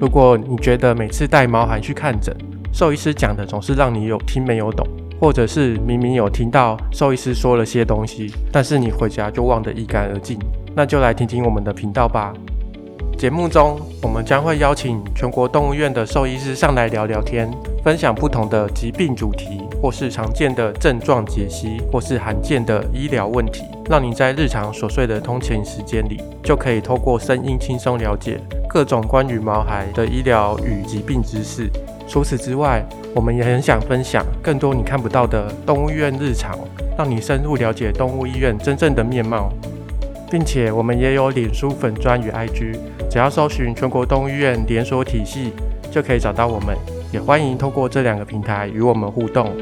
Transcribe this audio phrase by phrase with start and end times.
[0.00, 2.34] 如果你觉得每次带毛孩去看诊，
[2.72, 4.86] 兽医师讲的总是让你有听没有懂，
[5.20, 10.38] 或者是明明有听到兽医师说了些东西，但是你回家就忘得一干二净，
[10.74, 12.32] 那就来听听我们的频道吧。
[13.18, 17.50] 节目中，我们将会邀请全国动物院的兽医师上来聊聊天，
[17.84, 28.40] 分享不同的疾病主题，或是常见的症状解析，或是罕见的医疗问题，让你在日常琐碎的通勤时间里，就可以透过声音轻松了解
[28.72, 31.68] 各种关于毛孩的医疗与疾病知识。
[32.06, 32.86] 除此之外，
[33.16, 36.56] 我们也很想分享更多你看不到的动物医院日常，
[36.96, 39.52] 让你深入了解动物医院真正的面貌。
[40.30, 42.78] 并且我们也有脸书粉专与 IG，
[43.10, 45.52] 只要搜寻全国动物医院连锁体系，
[45.90, 46.76] 就可以找到我们。
[47.10, 49.52] 也欢迎通过这两个平台与我们互动。